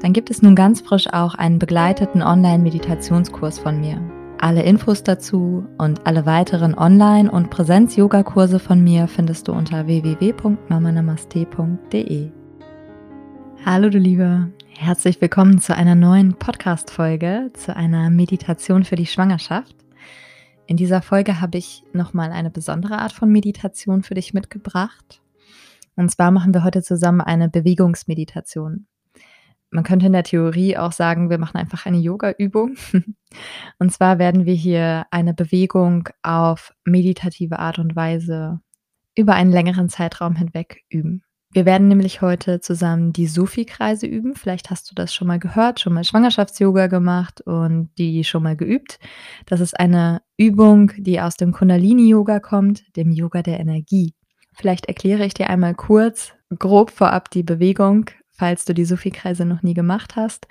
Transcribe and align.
dann 0.00 0.12
gibt 0.12 0.30
es 0.30 0.42
nun 0.42 0.54
ganz 0.54 0.80
frisch 0.80 1.12
auch 1.12 1.34
einen 1.34 1.58
begleiteten 1.58 2.22
Online-Meditationskurs 2.22 3.58
von 3.58 3.80
mir. 3.80 4.00
Alle 4.40 4.62
Infos 4.62 5.02
dazu 5.02 5.66
und 5.78 6.06
alle 6.06 6.24
weiteren 6.24 6.78
Online- 6.78 7.28
und 7.28 7.50
Präsenz-Yoga-Kurse 7.50 8.60
von 8.60 8.84
mir 8.84 9.08
findest 9.08 9.48
du 9.48 9.52
unter 9.52 9.88
www.mamanamaste.de. 9.88 12.30
Hallo 13.66 13.90
du 13.90 13.98
Liebe, 13.98 14.52
herzlich 14.68 15.20
willkommen 15.20 15.58
zu 15.58 15.74
einer 15.74 15.96
neuen 15.96 16.34
Podcast-Folge, 16.34 17.50
zu 17.54 17.74
einer 17.74 18.10
Meditation 18.10 18.84
für 18.84 18.94
die 18.94 19.06
Schwangerschaft. 19.06 19.74
In 20.66 20.76
dieser 20.76 21.02
Folge 21.02 21.40
habe 21.40 21.58
ich 21.58 21.82
nochmal 21.92 22.30
eine 22.30 22.50
besondere 22.50 22.98
Art 22.98 23.12
von 23.12 23.32
Meditation 23.32 24.04
für 24.04 24.14
dich 24.14 24.32
mitgebracht. 24.32 25.20
Und 25.96 26.12
zwar 26.12 26.30
machen 26.30 26.54
wir 26.54 26.62
heute 26.62 26.84
zusammen 26.84 27.20
eine 27.20 27.48
Bewegungsmeditation. 27.48 28.86
Man 29.70 29.84
könnte 29.84 30.06
in 30.06 30.12
der 30.12 30.22
Theorie 30.22 30.76
auch 30.76 30.92
sagen, 30.92 31.28
wir 31.28 31.38
machen 31.38 31.58
einfach 31.58 31.84
eine 31.84 31.98
Yoga-Übung. 31.98 32.76
Und 33.78 33.92
zwar 33.92 34.18
werden 34.18 34.46
wir 34.46 34.54
hier 34.54 35.06
eine 35.10 35.34
Bewegung 35.34 36.08
auf 36.22 36.72
meditative 36.84 37.58
Art 37.58 37.78
und 37.78 37.94
Weise 37.94 38.60
über 39.14 39.34
einen 39.34 39.52
längeren 39.52 39.88
Zeitraum 39.88 40.36
hinweg 40.36 40.84
üben. 40.88 41.22
Wir 41.50 41.64
werden 41.64 41.88
nämlich 41.88 42.20
heute 42.20 42.60
zusammen 42.60 43.12
die 43.14 43.26
Sufi-Kreise 43.26 44.06
üben. 44.06 44.34
Vielleicht 44.34 44.70
hast 44.70 44.90
du 44.90 44.94
das 44.94 45.14
schon 45.14 45.26
mal 45.26 45.38
gehört, 45.38 45.80
schon 45.80 45.94
mal 45.94 46.04
Schwangerschafts-Yoga 46.04 46.88
gemacht 46.88 47.40
und 47.40 47.90
die 47.96 48.22
schon 48.24 48.42
mal 48.42 48.56
geübt. 48.56 48.98
Das 49.46 49.60
ist 49.60 49.78
eine 49.78 50.20
Übung, 50.36 50.92
die 50.98 51.20
aus 51.20 51.36
dem 51.36 51.52
Kundalini-Yoga 51.52 52.40
kommt, 52.40 52.84
dem 52.96 53.10
Yoga 53.10 53.42
der 53.42 53.60
Energie. 53.60 54.14
Vielleicht 54.52 54.86
erkläre 54.86 55.24
ich 55.24 55.34
dir 55.34 55.48
einmal 55.48 55.74
kurz, 55.74 56.34
grob 56.58 56.90
vorab 56.90 57.30
die 57.30 57.42
Bewegung, 57.42 58.10
falls 58.38 58.64
du 58.64 58.72
die 58.72 58.84
Sufi-Kreise 58.84 59.44
noch 59.44 59.62
nie 59.62 59.74
gemacht 59.74 60.16
hast. 60.16 60.46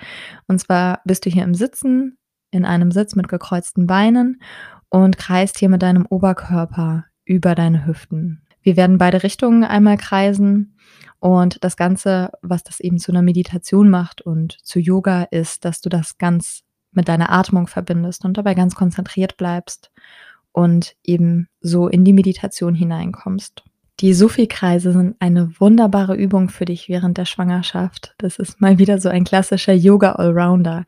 Und 0.48 0.60
zwar 0.60 1.02
bist 1.06 1.26
du 1.26 1.30
hier 1.30 1.44
im 1.44 1.54
Sitzen, 1.54 2.18
in 2.52 2.66
einem 2.66 2.92
Sitz 2.92 3.16
mit 3.16 3.28
gekreuzten 3.28 3.88
Beinen 3.88 4.42
und 4.90 5.18
kreist 5.18 5.58
hier 5.58 5.70
mit 5.70 5.82
deinem 5.82 6.06
Oberkörper 6.06 7.06
über 7.26 7.56
deine 7.56 7.86
Hüften. 7.86 8.42
Wir 8.62 8.76
werden 8.76 8.98
beide 8.98 9.24
Richtungen 9.24 9.64
einmal 9.64 9.98
kreisen 9.98 10.78
und 11.20 11.64
das 11.64 11.78
Ganze, 11.78 12.32
was 12.42 12.64
das 12.64 12.80
eben 12.80 13.00
zu 13.00 13.12
einer 13.12 13.22
Meditation 13.22 13.90
macht 13.90 14.22
und 14.22 14.58
zu 14.64 14.80
Yoga, 14.80 15.24
ist, 15.24 15.66
dass 15.66 15.82
du 15.82 15.90
das 15.90 16.18
ganz 16.18 16.64
mit 16.92 17.08
deiner 17.08 17.32
Atmung 17.32 17.68
verbindest 17.68 18.26
und 18.26 18.38
dabei 18.38 18.54
ganz 18.56 18.76
konzentriert 18.76 19.38
bleibst 19.38 19.92
und 20.52 20.96
eben 21.04 21.48
so 21.62 21.88
in 21.88 22.04
die 22.04 22.14
Meditation 22.14 22.76
hineinkommst. 22.76 23.64
Die 24.00 24.14
Sufi-Kreise 24.14 24.92
sind 24.92 25.16
eine 25.18 25.60
wunderbare 25.60 26.16
Übung 26.16 26.50
für 26.50 26.66
dich 26.66 26.88
während 26.88 27.18
der 27.18 27.26
Schwangerschaft. 27.26 28.14
Das 28.20 28.38
ist 28.38 28.62
mal 28.62 28.78
wieder 28.78 29.00
so 29.02 29.10
ein 29.10 29.24
klassischer 29.24 29.74
Yoga-Allrounder. 29.74 30.86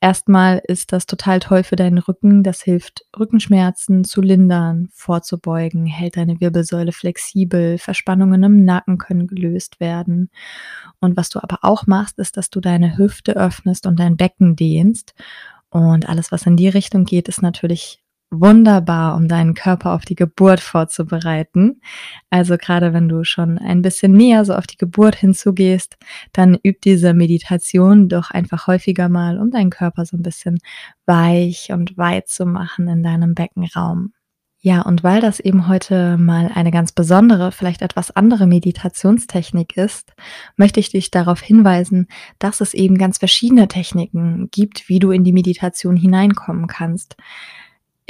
Erstmal 0.00 0.62
ist 0.68 0.92
das 0.92 1.06
total 1.06 1.40
toll 1.40 1.64
für 1.64 1.74
deinen 1.74 1.98
Rücken. 1.98 2.44
Das 2.44 2.62
hilft, 2.62 3.04
Rückenschmerzen 3.18 4.04
zu 4.04 4.20
lindern, 4.22 4.90
vorzubeugen, 4.92 5.86
hält 5.86 6.16
deine 6.16 6.40
Wirbelsäule 6.40 6.92
flexibel, 6.92 7.78
Verspannungen 7.78 8.44
im 8.44 8.64
Nacken 8.64 8.96
können 8.96 9.26
gelöst 9.26 9.80
werden. 9.80 10.30
Und 11.00 11.16
was 11.16 11.30
du 11.30 11.42
aber 11.42 11.58
auch 11.62 11.88
machst, 11.88 12.20
ist, 12.20 12.36
dass 12.36 12.48
du 12.48 12.60
deine 12.60 12.96
Hüfte 12.96 13.34
öffnest 13.34 13.88
und 13.88 13.98
dein 13.98 14.16
Becken 14.16 14.54
dehnst. 14.54 15.14
Und 15.70 16.08
alles, 16.08 16.30
was 16.30 16.46
in 16.46 16.56
die 16.56 16.68
Richtung 16.68 17.06
geht, 17.06 17.28
ist 17.28 17.42
natürlich 17.42 18.01
wunderbar, 18.32 19.14
um 19.14 19.28
deinen 19.28 19.54
Körper 19.54 19.92
auf 19.92 20.04
die 20.04 20.14
Geburt 20.14 20.60
vorzubereiten. 20.60 21.80
Also 22.30 22.56
gerade 22.56 22.92
wenn 22.92 23.08
du 23.08 23.24
schon 23.24 23.58
ein 23.58 23.82
bisschen 23.82 24.12
näher 24.12 24.44
so 24.44 24.54
auf 24.54 24.66
die 24.66 24.78
Geburt 24.78 25.14
hinzugehst, 25.14 25.96
dann 26.32 26.58
üb 26.64 26.80
diese 26.80 27.14
Meditation 27.14 28.08
doch 28.08 28.30
einfach 28.30 28.66
häufiger 28.66 29.08
mal, 29.08 29.38
um 29.38 29.50
deinen 29.50 29.70
Körper 29.70 30.06
so 30.06 30.16
ein 30.16 30.22
bisschen 30.22 30.58
weich 31.06 31.70
und 31.70 31.96
weit 31.98 32.28
zu 32.28 32.46
machen 32.46 32.88
in 32.88 33.02
deinem 33.02 33.34
Beckenraum. 33.34 34.12
Ja, 34.64 34.82
und 34.82 35.02
weil 35.02 35.20
das 35.20 35.40
eben 35.40 35.66
heute 35.66 36.16
mal 36.18 36.48
eine 36.54 36.70
ganz 36.70 36.92
besondere, 36.92 37.50
vielleicht 37.50 37.82
etwas 37.82 38.12
andere 38.12 38.46
Meditationstechnik 38.46 39.76
ist, 39.76 40.14
möchte 40.56 40.78
ich 40.78 40.90
dich 40.90 41.10
darauf 41.10 41.40
hinweisen, 41.40 42.06
dass 42.38 42.60
es 42.60 42.72
eben 42.72 42.96
ganz 42.96 43.18
verschiedene 43.18 43.66
Techniken 43.66 44.50
gibt, 44.52 44.88
wie 44.88 45.00
du 45.00 45.10
in 45.10 45.24
die 45.24 45.32
Meditation 45.32 45.96
hineinkommen 45.96 46.68
kannst. 46.68 47.16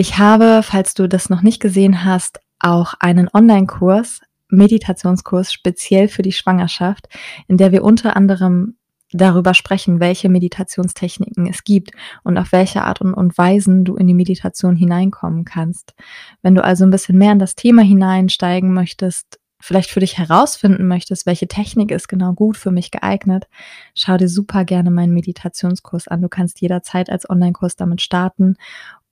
Ich 0.03 0.19
habe, 0.19 0.63
falls 0.65 0.95
du 0.95 1.09
das 1.09 1.31
noch 1.31 1.43
nicht 1.43 1.61
gesehen 1.61 2.05
hast, 2.05 2.41
auch 2.59 2.95
einen 2.99 3.29
Online-Kurs, 3.33 4.21
Meditationskurs 4.49 5.53
speziell 5.53 6.09
für 6.09 6.23
die 6.23 6.33
Schwangerschaft, 6.33 7.09
in 7.47 7.57
der 7.57 7.71
wir 7.71 7.85
unter 7.85 8.17
anderem 8.17 8.75
darüber 9.13 9.55
sprechen, 9.55 10.01
welche 10.01 10.29
Meditationstechniken 10.29 11.47
es 11.47 11.63
gibt 11.63 11.93
und 12.25 12.37
auf 12.37 12.51
welche 12.51 12.83
Art 12.83 13.01
und, 13.01 13.15
und 13.15 13.39
Weisen 13.39 13.85
du 13.85 13.95
in 13.95 14.09
die 14.09 14.15
Meditation 14.15 14.75
hineinkommen 14.75 15.45
kannst. 15.45 15.95
Wenn 16.43 16.57
du 16.57 16.65
also 16.65 16.83
ein 16.83 16.91
bisschen 16.91 17.17
mehr 17.17 17.31
in 17.31 17.39
das 17.39 17.55
Thema 17.55 17.83
hineinsteigen 17.83 18.75
möchtest, 18.75 19.39
vielleicht 19.61 19.91
für 19.91 20.01
dich 20.01 20.19
herausfinden 20.19 20.89
möchtest, 20.89 21.27
welche 21.27 21.47
Technik 21.47 21.93
ist 21.93 22.09
genau 22.09 22.33
gut 22.33 22.57
für 22.57 22.73
mich 22.73 22.91
geeignet, 22.91 23.47
schau 23.95 24.17
dir 24.17 24.29
super 24.29 24.65
gerne 24.65 24.91
meinen 24.91 25.15
Meditationskurs 25.15 26.09
an. 26.09 26.23
Du 26.23 26.29
kannst 26.29 26.61
jederzeit 26.61 27.09
als 27.09 27.31
Online-Kurs 27.31 27.77
damit 27.77 28.03
starten 28.03 28.57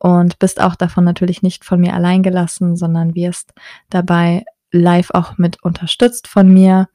und 0.00 0.38
bist 0.38 0.60
auch 0.60 0.74
davon 0.74 1.04
natürlich 1.04 1.42
nicht 1.42 1.64
von 1.64 1.78
mir 1.78 1.94
allein 1.94 2.22
gelassen, 2.22 2.74
sondern 2.74 3.14
wirst 3.14 3.52
dabei 3.90 4.44
live 4.72 5.10
auch 5.10 5.36
mit 5.36 5.62
unterstützt 5.62 6.26
von 6.26 6.52
mir. 6.52 6.88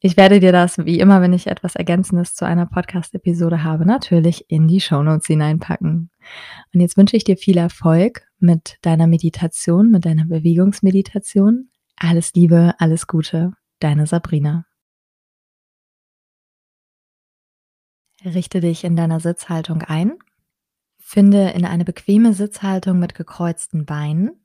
Ich 0.00 0.16
werde 0.16 0.40
dir 0.40 0.50
das, 0.50 0.76
wie 0.78 0.98
immer, 0.98 1.22
wenn 1.22 1.32
ich 1.32 1.46
etwas 1.46 1.76
Ergänzendes 1.76 2.34
zu 2.34 2.44
einer 2.44 2.66
Podcast-Episode 2.66 3.62
habe, 3.62 3.86
natürlich 3.86 4.50
in 4.50 4.66
die 4.66 4.80
Shownotes 4.80 5.26
hineinpacken. 5.26 6.10
Und 6.74 6.80
jetzt 6.80 6.96
wünsche 6.96 7.16
ich 7.16 7.22
dir 7.22 7.36
viel 7.36 7.58
Erfolg 7.58 8.26
mit 8.40 8.76
deiner 8.82 9.06
Meditation, 9.06 9.90
mit 9.92 10.04
deiner 10.04 10.26
Bewegungsmeditation. 10.26 11.70
Alles 11.96 12.34
Liebe, 12.34 12.74
alles 12.78 13.06
Gute, 13.06 13.52
deine 13.78 14.06
Sabrina. 14.06 14.66
Richte 18.24 18.60
dich 18.60 18.82
in 18.82 18.96
deiner 18.96 19.20
Sitzhaltung 19.20 19.82
ein 19.82 20.14
Finde 21.08 21.50
in 21.50 21.64
eine 21.64 21.84
bequeme 21.84 22.32
Sitzhaltung 22.32 22.98
mit 22.98 23.14
gekreuzten 23.14 23.86
Beinen. 23.86 24.44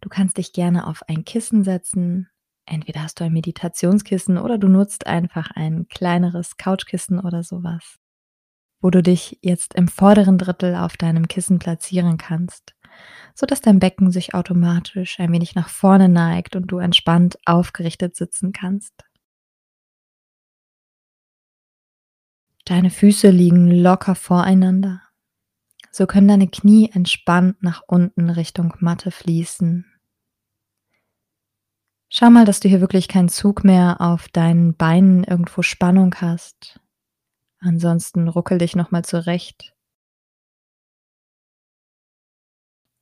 Du 0.00 0.08
kannst 0.08 0.36
dich 0.38 0.52
gerne 0.52 0.86
auf 0.86 1.02
ein 1.08 1.24
Kissen 1.24 1.64
setzen. 1.64 2.28
Entweder 2.64 3.02
hast 3.02 3.18
du 3.18 3.24
ein 3.24 3.32
Meditationskissen 3.32 4.38
oder 4.38 4.56
du 4.56 4.68
nutzt 4.68 5.08
einfach 5.08 5.50
ein 5.50 5.88
kleineres 5.88 6.58
Couchkissen 6.58 7.18
oder 7.18 7.42
sowas, 7.42 7.98
wo 8.80 8.90
du 8.90 9.02
dich 9.02 9.40
jetzt 9.42 9.74
im 9.74 9.88
vorderen 9.88 10.38
Drittel 10.38 10.76
auf 10.76 10.96
deinem 10.96 11.26
Kissen 11.26 11.58
platzieren 11.58 12.18
kannst, 12.18 12.76
sodass 13.34 13.60
dein 13.60 13.80
Becken 13.80 14.12
sich 14.12 14.32
automatisch 14.32 15.18
ein 15.18 15.32
wenig 15.32 15.56
nach 15.56 15.68
vorne 15.68 16.08
neigt 16.08 16.54
und 16.54 16.68
du 16.68 16.78
entspannt 16.78 17.36
aufgerichtet 17.46 18.14
sitzen 18.14 18.52
kannst. 18.52 18.94
Deine 22.64 22.90
Füße 22.90 23.28
liegen 23.28 23.72
locker 23.72 24.14
voreinander. 24.14 25.05
So 25.96 26.06
können 26.06 26.28
deine 26.28 26.46
Knie 26.46 26.90
entspannt 26.92 27.62
nach 27.62 27.80
unten 27.86 28.28
Richtung 28.28 28.74
Matte 28.80 29.10
fließen. 29.10 29.86
Schau 32.10 32.28
mal, 32.28 32.44
dass 32.44 32.60
du 32.60 32.68
hier 32.68 32.82
wirklich 32.82 33.08
keinen 33.08 33.30
Zug 33.30 33.64
mehr 33.64 33.98
auf 33.98 34.28
deinen 34.28 34.76
Beinen 34.76 35.24
irgendwo 35.24 35.62
Spannung 35.62 36.14
hast. 36.16 36.78
Ansonsten 37.60 38.28
ruckel 38.28 38.58
dich 38.58 38.76
nochmal 38.76 39.06
zurecht, 39.06 39.74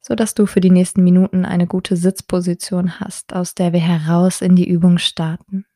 so 0.01 0.15
dass 0.15 0.35
du 0.35 0.47
für 0.47 0.61
die 0.61 0.71
nächsten 0.71 1.03
Minuten 1.03 1.45
eine 1.45 1.67
gute 1.67 1.97
Sitzposition 1.97 3.01
hast, 3.01 3.35
aus 3.35 3.57
der 3.57 3.73
wir 3.73 3.81
heraus 3.81 4.41
in 4.41 4.55
die 4.55 4.69
Übung 4.69 4.99
starten. 4.99 5.67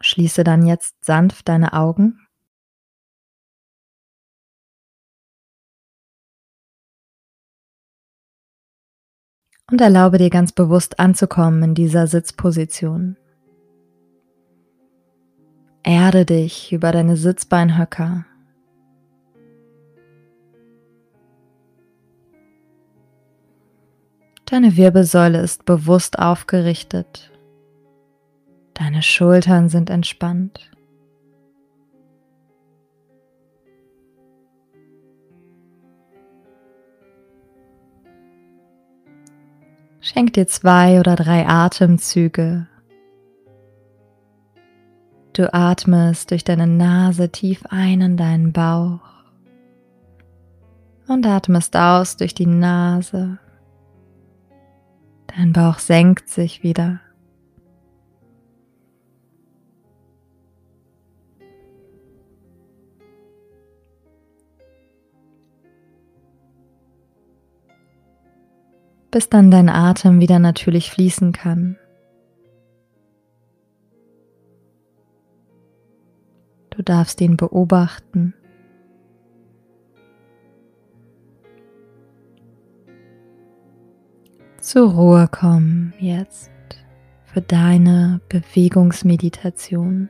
Schließe 0.00 0.42
dann 0.42 0.66
jetzt 0.66 0.96
sanft 1.04 1.48
deine 1.48 1.74
Augen 1.74 2.18
und 9.70 9.80
erlaube 9.80 10.18
dir 10.18 10.30
ganz 10.30 10.52
bewusst 10.52 10.98
anzukommen 10.98 11.62
in 11.62 11.74
dieser 11.74 12.06
Sitzposition. 12.06 13.16
Erde 15.82 16.24
dich 16.24 16.72
über 16.72 16.92
deine 16.92 17.16
Sitzbeinhöcker. 17.16 18.24
Deine 24.46 24.76
Wirbelsäule 24.76 25.40
ist 25.40 25.64
bewusst 25.64 26.18
aufgerichtet. 26.18 27.32
Deine 28.74 29.02
Schultern 29.02 29.68
sind 29.68 29.90
entspannt. 29.90 30.70
Schenk 40.04 40.34
dir 40.34 40.46
zwei 40.46 41.00
oder 41.00 41.16
drei 41.16 41.48
Atemzüge. 41.48 42.66
Du 45.32 45.54
atmest 45.54 46.30
durch 46.30 46.44
deine 46.44 46.66
Nase 46.66 47.30
tief 47.30 47.64
ein 47.70 48.02
in 48.02 48.16
deinen 48.18 48.52
Bauch 48.52 49.00
und 51.08 51.26
atmest 51.26 51.74
aus 51.74 52.18
durch 52.18 52.34
die 52.34 52.44
Nase. 52.44 53.38
Dein 55.26 55.54
Bauch 55.54 55.78
senkt 55.78 56.28
sich 56.28 56.62
wieder. 56.62 57.00
Bis 69.14 69.28
dann 69.28 69.52
dein 69.52 69.68
Atem 69.68 70.18
wieder 70.18 70.40
natürlich 70.40 70.90
fließen 70.90 71.30
kann. 71.30 71.76
Du 76.70 76.82
darfst 76.82 77.20
ihn 77.20 77.36
beobachten. 77.36 78.34
Zur 84.60 84.90
Ruhe 84.90 85.28
kommen 85.28 85.94
jetzt 86.00 86.50
für 87.22 87.40
deine 87.40 88.20
Bewegungsmeditation. 88.28 90.08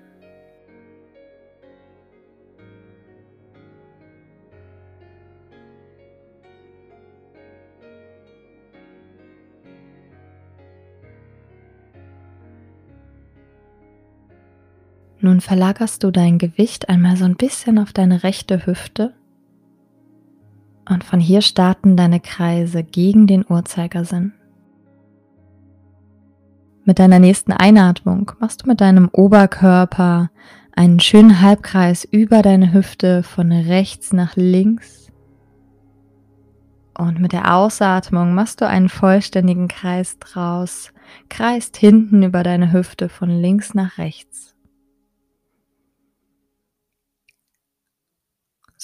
Nun 15.24 15.40
verlagerst 15.40 16.04
du 16.04 16.10
dein 16.10 16.36
Gewicht 16.36 16.90
einmal 16.90 17.16
so 17.16 17.24
ein 17.24 17.36
bisschen 17.36 17.78
auf 17.78 17.94
deine 17.94 18.24
rechte 18.24 18.66
Hüfte 18.66 19.14
und 20.86 21.02
von 21.02 21.18
hier 21.18 21.40
starten 21.40 21.96
deine 21.96 22.20
Kreise 22.20 22.84
gegen 22.84 23.26
den 23.26 23.42
Uhrzeigersinn. 23.48 24.34
Mit 26.84 26.98
deiner 26.98 27.20
nächsten 27.20 27.52
Einatmung 27.52 28.32
machst 28.38 28.64
du 28.64 28.68
mit 28.68 28.82
deinem 28.82 29.08
Oberkörper 29.08 30.30
einen 30.76 31.00
schönen 31.00 31.40
Halbkreis 31.40 32.04
über 32.04 32.42
deine 32.42 32.74
Hüfte 32.74 33.22
von 33.22 33.50
rechts 33.50 34.12
nach 34.12 34.36
links. 34.36 35.10
Und 36.98 37.18
mit 37.18 37.32
der 37.32 37.54
Ausatmung 37.54 38.34
machst 38.34 38.60
du 38.60 38.68
einen 38.68 38.90
vollständigen 38.90 39.68
Kreis 39.68 40.18
draus, 40.18 40.92
kreist 41.30 41.78
hinten 41.78 42.22
über 42.22 42.42
deine 42.42 42.74
Hüfte 42.74 43.08
von 43.08 43.30
links 43.30 43.72
nach 43.72 43.96
rechts. 43.96 44.53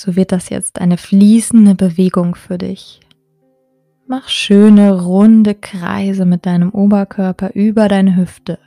So 0.01 0.17
wird 0.17 0.33
das 0.33 0.49
jetzt 0.49 0.81
eine 0.81 0.97
fließende 0.97 1.75
Bewegung 1.75 2.35
für 2.35 2.57
dich. 2.57 3.01
Mach 4.07 4.29
schöne 4.29 4.99
runde 5.03 5.55
Kreise 5.55 6.25
mit 6.25 6.47
deinem 6.47 6.71
Oberkörper 6.71 7.51
über 7.55 7.87
deine 7.87 8.17
Hüfte. 8.17 8.59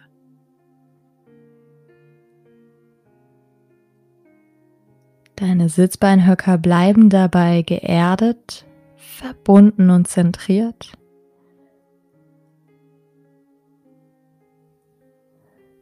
Deine 5.35 5.69
Sitzbeinhöcker 5.69 6.59
bleiben 6.59 7.09
dabei 7.09 7.63
geerdet, 7.63 8.67
verbunden 8.95 9.89
und 9.89 10.07
zentriert. 10.07 10.93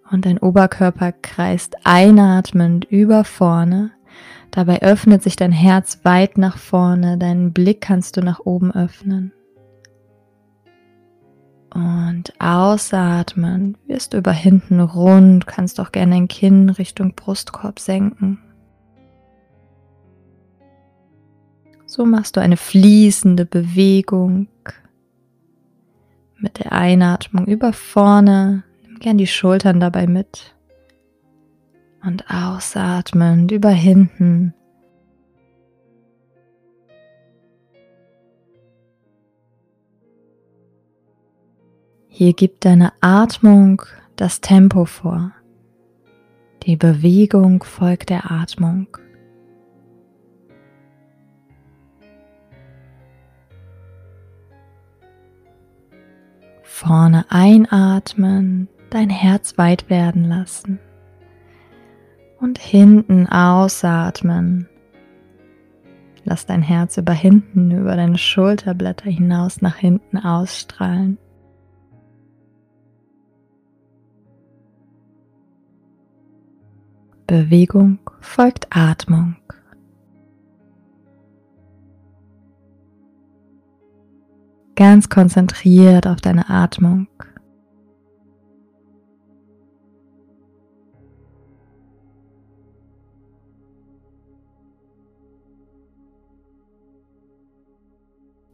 Und 0.09 0.25
dein 0.25 0.37
Oberkörper 0.37 1.11
kreist 1.11 1.75
einatmend 1.83 2.85
über 2.85 3.25
vorne 3.25 3.91
Dabei 4.51 4.81
öffnet 4.81 5.23
sich 5.23 5.37
dein 5.37 5.53
Herz 5.53 5.99
weit 6.03 6.37
nach 6.37 6.57
vorne, 6.57 7.17
deinen 7.17 7.53
Blick 7.53 7.79
kannst 7.79 8.17
du 8.17 8.21
nach 8.21 8.41
oben 8.41 8.71
öffnen. 8.71 9.31
Und 11.73 12.33
ausatmen 12.39 13.77
wirst 13.87 14.13
du 14.13 14.17
über 14.17 14.33
hinten 14.33 14.81
rund, 14.81 15.47
kannst 15.47 15.79
auch 15.79 15.93
gerne 15.93 16.11
dein 16.11 16.27
Kinn 16.27 16.69
Richtung 16.69 17.15
Brustkorb 17.15 17.79
senken. 17.79 18.39
So 21.85 22.05
machst 22.05 22.35
du 22.35 22.41
eine 22.41 22.57
fließende 22.57 23.45
Bewegung 23.45 24.47
mit 26.37 26.59
der 26.59 26.73
Einatmung 26.73 27.45
über 27.45 27.71
vorne. 27.71 28.63
Nimm 28.83 28.99
gern 28.99 29.17
die 29.17 29.27
Schultern 29.27 29.79
dabei 29.79 30.07
mit 30.07 30.55
und 32.03 32.25
ausatmend 32.29 33.51
über 33.51 33.69
hinten. 33.69 34.53
Hier 42.07 42.33
gibt 42.33 42.65
deine 42.65 42.93
Atmung 43.01 43.81
das 44.15 44.41
Tempo 44.41 44.85
vor. 44.85 45.31
Die 46.63 46.75
Bewegung 46.75 47.63
folgt 47.63 48.09
der 48.09 48.31
Atmung. 48.31 48.87
Vorne 56.61 57.25
einatmen, 57.29 58.67
dein 58.89 59.09
Herz 59.09 59.57
weit 59.57 59.89
werden 59.89 60.25
lassen 60.25 60.79
und 62.41 62.57
hinten 62.57 63.27
ausatmen. 63.27 64.67
Lass 66.23 66.45
dein 66.45 66.61
Herz 66.61 66.97
über 66.97 67.13
hinten, 67.13 67.71
über 67.71 67.95
deine 67.95 68.17
Schulterblätter 68.17 69.09
hinaus 69.09 69.61
nach 69.61 69.75
hinten 69.75 70.17
ausstrahlen. 70.17 71.17
Bewegung 77.25 77.99
folgt 78.19 78.67
Atmung. 78.71 79.35
Ganz 84.75 85.09
konzentriert 85.09 86.07
auf 86.07 86.21
deine 86.21 86.49
Atmung. 86.49 87.07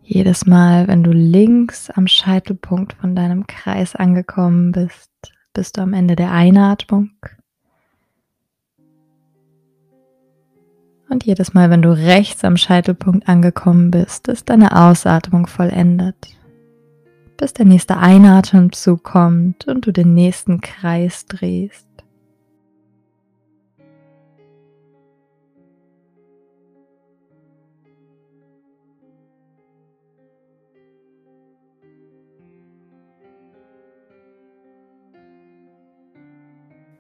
Jedes 0.10 0.46
Mal, 0.46 0.88
wenn 0.88 1.04
du 1.04 1.12
links 1.12 1.90
am 1.90 2.08
Scheitelpunkt 2.08 2.94
von 2.94 3.14
deinem 3.14 3.46
Kreis 3.46 3.94
angekommen 3.94 4.72
bist, 4.72 5.12
bist 5.52 5.76
du 5.76 5.82
am 5.82 5.92
Ende 5.92 6.16
der 6.16 6.32
Einatmung. 6.32 7.10
Und 11.10 11.26
jedes 11.26 11.54
Mal, 11.54 11.70
wenn 11.70 11.82
du 11.82 11.92
rechts 11.92 12.46
am 12.46 12.56
Scheitelpunkt 12.56 13.28
angekommen 13.28 13.92
bist, 13.92 14.30
ist 14.30 14.50
deine 14.50 14.82
Ausatmung 14.82 15.46
vollendet. 15.46 16.16
Bis 17.36 17.52
der 17.52 17.66
nächste 17.66 17.98
Einatemzug 17.98 19.04
kommt 19.04 19.68
und 19.68 19.88
du 19.88 19.92
den 19.92 20.14
nächsten 20.14 20.62
Kreis 20.62 21.26
drehst. 21.26 21.87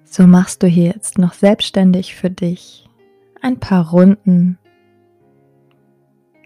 So 0.09 0.25
machst 0.25 0.63
du 0.63 0.67
hier 0.67 0.85
jetzt 0.85 1.17
noch 1.17 1.33
selbstständig 1.33 2.15
für 2.15 2.29
dich 2.29 2.87
ein 3.41 3.59
paar 3.59 3.89
Runden. 3.89 4.57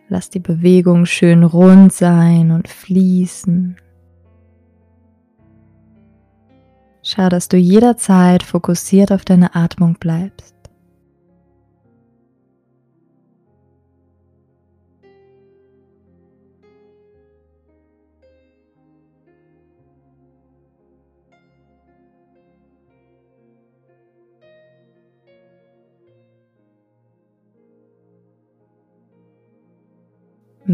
Lass 0.10 0.30
die 0.30 0.40
Bewegung 0.40 1.06
schön 1.06 1.44
rund 1.44 1.94
sein 1.94 2.52
und 2.52 2.68
fließen. 2.68 3.78
Schau, 7.04 7.30
dass 7.30 7.48
du 7.48 7.58
jederzeit 7.58 8.44
fokussiert 8.44 9.12
auf 9.12 9.24
deine 9.26 9.56
Atmung 9.56 9.96
bleibst. 10.00 10.56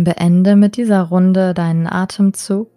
Beende 0.04 0.56
mit 0.56 0.78
dieser 0.78 1.04
Runde 1.04 1.54
deinen 1.54 1.88
Atemzug. 1.88 2.70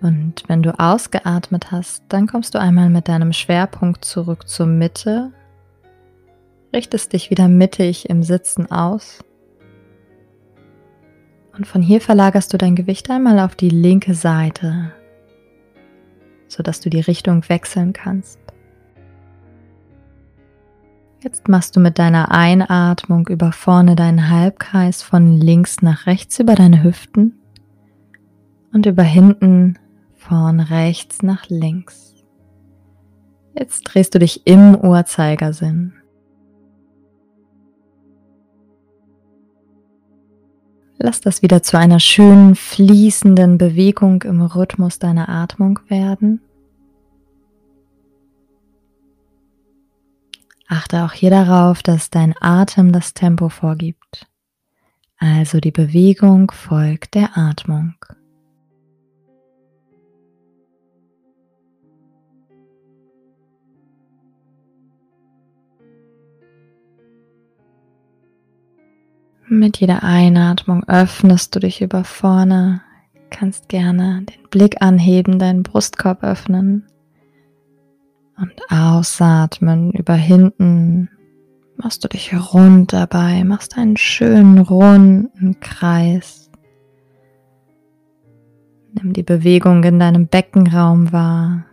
Und 0.00 0.44
wenn 0.48 0.62
du 0.62 0.78
ausgeatmet 0.78 1.70
hast, 1.70 2.04
dann 2.08 2.26
kommst 2.26 2.54
du 2.54 2.60
einmal 2.60 2.88
mit 2.88 3.08
deinem 3.08 3.32
Schwerpunkt 3.32 4.04
zurück 4.04 4.48
zur 4.48 4.66
Mitte, 4.66 5.32
richtest 6.74 7.12
dich 7.12 7.30
wieder 7.30 7.48
mittig 7.48 8.08
im 8.08 8.22
Sitzen 8.22 8.70
aus 8.70 9.22
und 11.60 11.66
von 11.66 11.82
hier 11.82 12.00
verlagerst 12.00 12.54
du 12.54 12.56
dein 12.56 12.74
Gewicht 12.74 13.10
einmal 13.10 13.38
auf 13.38 13.54
die 13.54 13.68
linke 13.68 14.14
Seite, 14.14 14.92
sodass 16.48 16.80
du 16.80 16.88
die 16.88 17.00
Richtung 17.00 17.46
wechseln 17.50 17.92
kannst. 17.92 18.39
Jetzt 21.22 21.48
machst 21.48 21.76
du 21.76 21.80
mit 21.80 21.98
deiner 21.98 22.30
Einatmung 22.30 23.28
über 23.28 23.52
vorne 23.52 23.94
deinen 23.94 24.30
Halbkreis 24.30 25.02
von 25.02 25.36
links 25.36 25.82
nach 25.82 26.06
rechts 26.06 26.38
über 26.38 26.54
deine 26.54 26.82
Hüften 26.82 27.38
und 28.72 28.86
über 28.86 29.02
hinten 29.02 29.78
von 30.16 30.60
rechts 30.60 31.22
nach 31.22 31.46
links. 31.48 32.14
Jetzt 33.52 33.82
drehst 33.82 34.14
du 34.14 34.18
dich 34.18 34.46
im 34.46 34.74
Uhrzeigersinn. 34.74 35.92
Lass 40.96 41.20
das 41.20 41.42
wieder 41.42 41.62
zu 41.62 41.78
einer 41.78 42.00
schönen 42.00 42.54
fließenden 42.54 43.58
Bewegung 43.58 44.22
im 44.22 44.40
Rhythmus 44.40 44.98
deiner 44.98 45.28
Atmung 45.28 45.80
werden. 45.88 46.40
Achte 50.70 51.04
auch 51.04 51.12
hier 51.12 51.30
darauf, 51.30 51.82
dass 51.82 52.10
dein 52.10 52.32
Atem 52.40 52.92
das 52.92 53.12
Tempo 53.12 53.48
vorgibt. 53.48 54.28
Also 55.18 55.58
die 55.58 55.72
Bewegung 55.72 56.52
folgt 56.52 57.14
der 57.16 57.36
Atmung. 57.36 57.94
Mit 69.48 69.78
jeder 69.78 70.04
Einatmung 70.04 70.84
öffnest 70.88 71.52
du 71.56 71.58
dich 71.58 71.82
über 71.82 72.04
vorne, 72.04 72.80
kannst 73.30 73.68
gerne 73.68 74.22
den 74.22 74.48
Blick 74.50 74.80
anheben, 74.80 75.40
deinen 75.40 75.64
Brustkorb 75.64 76.22
öffnen 76.22 76.86
und 78.40 78.54
ausatmen 78.70 79.92
über 79.92 80.14
hinten. 80.14 81.10
Machst 81.76 82.04
du 82.04 82.08
dich 82.08 82.34
rund 82.52 82.92
dabei, 82.92 83.44
machst 83.44 83.76
einen 83.76 83.96
schönen 83.96 84.58
runden 84.58 85.60
Kreis. 85.60 86.50
Nimm 88.92 89.12
die 89.12 89.22
Bewegung 89.22 89.84
in 89.84 89.98
deinem 89.98 90.26
Beckenraum 90.26 91.12
wahr. 91.12 91.64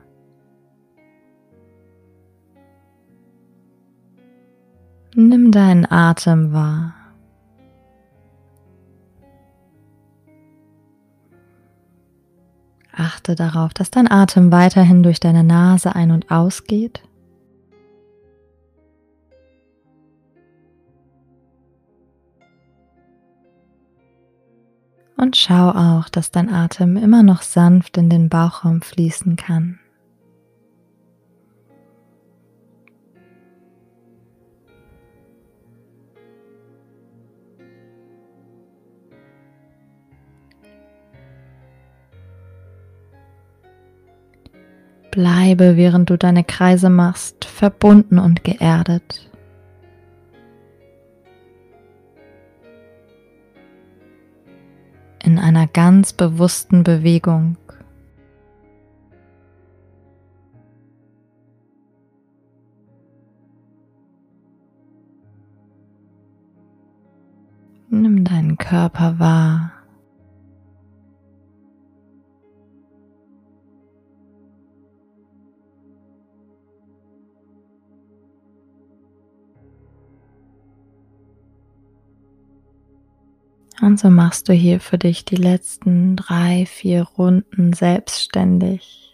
Nimm 5.16 5.52
deinen 5.52 5.86
Atem 5.90 6.54
wahr. 6.54 6.97
Achte 12.98 13.36
darauf, 13.36 13.76
dass 13.76 13.92
dein 13.92 14.10
Atem 14.10 14.52
weiterhin 14.52 15.04
durch 15.04 15.20
deine 15.20 15.44
Nase 15.44 15.96
ein- 15.96 16.12
und 16.12 16.32
ausgeht. 16.32 17.04
Und 25.16 25.36
schau 25.36 25.70
auch, 25.70 26.10
dass 26.10 26.32
dein 26.32 26.52
Atem 26.52 26.98
immer 26.98 27.22
noch 27.22 27.44
sanft 27.44 27.98
in 27.98 28.10
den 28.10 28.30
Bauchraum 28.30 28.82
fließen 28.82 29.36
kann. 29.36 29.80
Bleibe, 45.18 45.78
während 45.78 46.12
du 46.12 46.16
deine 46.16 46.44
Kreise 46.44 46.92
machst, 46.92 47.44
verbunden 47.46 48.20
und 48.20 48.44
geerdet. 48.44 49.32
In 55.24 55.40
einer 55.40 55.66
ganz 55.66 56.14
bewussten 56.14 56.84
Bewegung. 56.84 57.58
Nimm 67.90 68.24
deinen 68.24 68.60
Körper 68.60 69.18
wahr. 69.18 69.77
Und 83.82 84.00
so 84.00 84.10
machst 84.10 84.50
du 84.50 84.54
hier 84.54 84.80
für 84.80 84.98
dich 84.98 85.26
die 85.26 85.36
letzten 85.36 86.16
drei, 86.16 86.66
vier 86.66 87.04
Runden 87.04 87.74
selbstständig. 87.74 89.07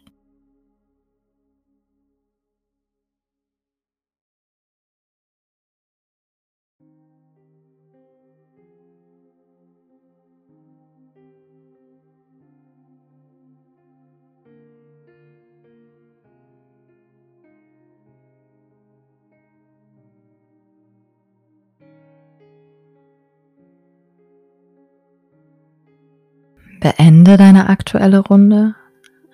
Beende 26.83 27.37
deine 27.37 27.69
aktuelle 27.69 28.19
Runde, 28.19 28.75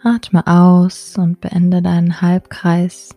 atme 0.04 0.46
aus 0.46 1.18
und 1.18 1.42
beende 1.42 1.82
deinen 1.82 2.22
Halbkreis. 2.22 3.10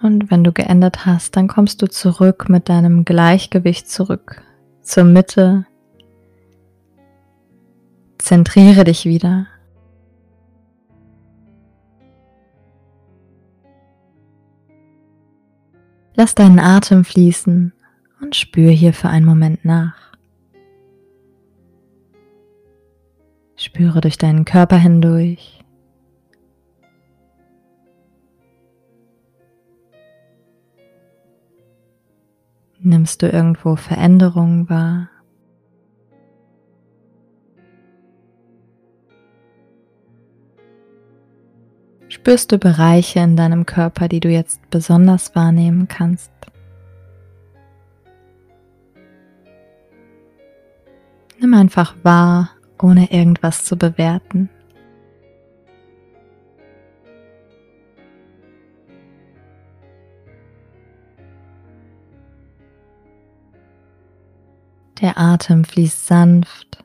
Und 0.00 0.30
wenn 0.30 0.44
du 0.44 0.52
geendet 0.52 1.04
hast, 1.04 1.34
dann 1.34 1.48
kommst 1.48 1.82
du 1.82 1.88
zurück 1.88 2.48
mit 2.48 2.68
deinem 2.68 3.04
Gleichgewicht 3.04 3.90
zurück 3.90 4.42
zur 4.80 5.02
Mitte. 5.02 5.66
Zentriere 8.18 8.84
dich 8.84 9.06
wieder. 9.06 9.48
Lass 16.14 16.36
deinen 16.36 16.60
Atem 16.60 17.04
fließen 17.04 17.72
und 18.20 18.36
spür 18.36 18.70
hier 18.70 18.92
für 18.92 19.08
einen 19.08 19.26
Moment 19.26 19.64
nach. 19.64 20.05
Spüre 23.66 24.00
durch 24.00 24.16
deinen 24.16 24.44
Körper 24.44 24.76
hindurch. 24.76 25.58
Nimmst 32.78 33.22
du 33.22 33.28
irgendwo 33.28 33.74
Veränderungen 33.74 34.70
wahr? 34.70 35.10
Spürst 42.06 42.52
du 42.52 42.58
Bereiche 42.58 43.18
in 43.18 43.36
deinem 43.36 43.66
Körper, 43.66 44.06
die 44.06 44.20
du 44.20 44.28
jetzt 44.28 44.60
besonders 44.70 45.34
wahrnehmen 45.34 45.88
kannst? 45.88 46.30
Nimm 51.40 51.52
einfach 51.52 51.96
wahr, 52.04 52.55
ohne 52.82 53.10
irgendwas 53.12 53.64
zu 53.64 53.76
bewerten. 53.76 54.48
Der 65.00 65.18
Atem 65.18 65.64
fließt 65.64 66.06
sanft. 66.06 66.82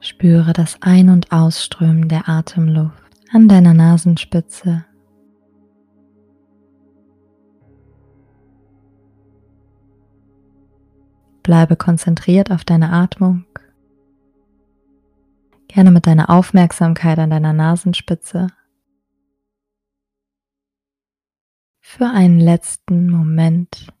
Spüre 0.00 0.52
das 0.52 0.76
Ein- 0.82 1.08
und 1.08 1.32
Ausströmen 1.32 2.08
der 2.08 2.28
Atemluft 2.28 3.02
an 3.32 3.48
deiner 3.48 3.72
Nasenspitze. 3.72 4.84
Bleibe 11.50 11.74
konzentriert 11.74 12.52
auf 12.52 12.62
deine 12.62 12.92
Atmung. 12.92 13.44
Gerne 15.66 15.90
mit 15.90 16.06
deiner 16.06 16.30
Aufmerksamkeit 16.30 17.18
an 17.18 17.30
deiner 17.30 17.52
Nasenspitze. 17.52 18.46
Für 21.80 22.06
einen 22.06 22.38
letzten 22.38 23.10
Moment. 23.10 23.92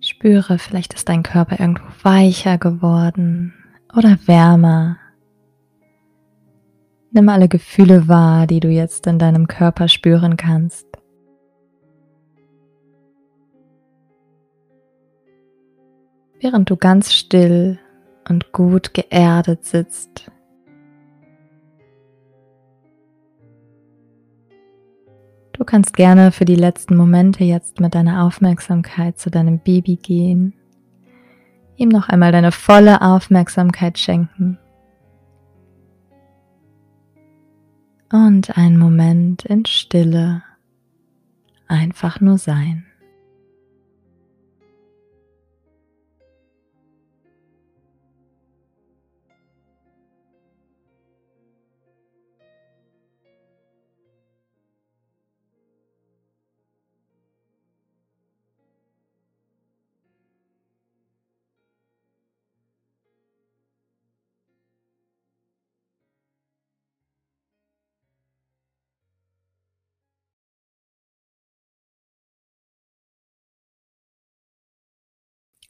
Spüre, 0.00 0.58
vielleicht 0.58 0.94
ist 0.94 1.10
dein 1.10 1.22
Körper 1.22 1.60
irgendwo 1.60 1.84
weicher 2.04 2.56
geworden 2.56 3.52
oder 3.94 4.16
wärmer. 4.24 4.96
Nimm 7.12 7.28
alle 7.28 7.48
Gefühle 7.48 8.06
wahr, 8.06 8.46
die 8.46 8.60
du 8.60 8.68
jetzt 8.68 9.06
in 9.08 9.18
deinem 9.18 9.48
Körper 9.48 9.88
spüren 9.88 10.36
kannst. 10.36 10.86
Während 16.38 16.70
du 16.70 16.76
ganz 16.76 17.12
still 17.12 17.80
und 18.28 18.52
gut 18.52 18.94
geerdet 18.94 19.64
sitzt. 19.64 20.30
Du 25.52 25.64
kannst 25.64 25.94
gerne 25.94 26.30
für 26.30 26.44
die 26.44 26.54
letzten 26.54 26.96
Momente 26.96 27.42
jetzt 27.42 27.80
mit 27.80 27.94
deiner 27.94 28.24
Aufmerksamkeit 28.24 29.18
zu 29.18 29.30
deinem 29.30 29.58
Baby 29.58 29.96
gehen, 29.96 30.54
ihm 31.76 31.88
noch 31.88 32.08
einmal 32.08 32.30
deine 32.30 32.52
volle 32.52 33.02
Aufmerksamkeit 33.02 33.98
schenken 33.98 34.58
und 38.12 38.56
einen 38.56 38.78
Moment 38.78 39.44
in 39.44 39.64
Stille 39.66 40.42
einfach 41.66 42.20
nur 42.20 42.38
sein. 42.38 42.89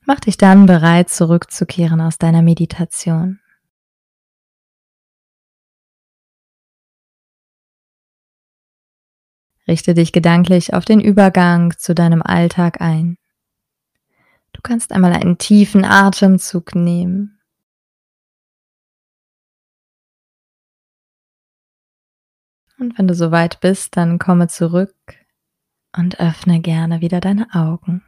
Mach 0.07 0.21
dich 0.21 0.37
dann 0.37 0.67
bereit, 0.67 1.11
zurückzukehren 1.11 2.01
aus 2.01 2.19
deiner 2.19 2.43
Meditation. 2.43 3.41
Richte 9.69 9.95
dich 9.95 10.13
gedanklich 10.13 10.75
auf 10.75 10.85
den 10.85 11.01
Übergang 11.01 11.77
zu 11.79 11.95
deinem 11.95 12.23
Alltag 12.23 12.81
ein. 12.81 13.19
Du 14.53 14.61
kannst 14.63 14.93
einmal 14.93 15.13
einen 15.13 15.39
tiefen 15.39 15.85
Atemzug 15.85 16.75
nehmen. 16.75 17.39
Und 22.79 22.99
wenn 22.99 23.07
du 23.07 23.15
soweit 23.15 23.61
bist, 23.61 23.97
dann 23.97 24.19
komme 24.19 24.49
zurück 24.49 24.97
und 25.97 26.19
öffne 26.19 26.61
gerne 26.61 27.01
wieder 27.01 27.21
deine 27.21 27.47
Augen. 27.53 28.03